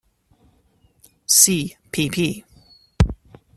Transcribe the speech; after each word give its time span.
See 1.27 1.77
pp. 1.91 2.43